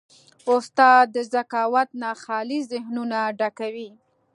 استاد 0.53 1.05
د 1.15 1.17
ذکاوت 1.33 1.89
نه 2.01 2.09
خالي 2.23 2.59
ذهنونه 2.71 3.17
ډکوي. 3.39 3.89